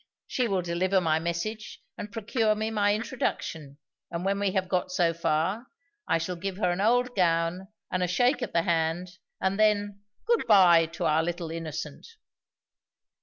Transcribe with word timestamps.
She 0.25 0.47
will 0.47 0.63
deliver 0.63 0.99
my 0.99 1.19
message, 1.19 1.79
and 1.95 2.11
procure 2.11 2.55
me 2.55 2.71
my 2.71 2.95
introduction; 2.95 3.77
and 4.09 4.25
when 4.25 4.39
we 4.39 4.49
have 4.53 4.67
got 4.67 4.89
so 4.91 5.13
far, 5.13 5.67
I 6.07 6.17
shall 6.17 6.35
give 6.37 6.57
her 6.57 6.71
an 6.71 6.81
old 6.81 7.15
gown 7.15 7.67
and 7.91 8.01
a 8.01 8.07
shake 8.07 8.41
of 8.41 8.51
the 8.51 8.63
hand; 8.63 9.19
and 9.39 9.59
then, 9.59 10.01
good 10.25 10.47
by 10.47 10.87
to 10.87 11.05
our 11.05 11.21
little 11.21 11.51
innocent!" 11.51 12.07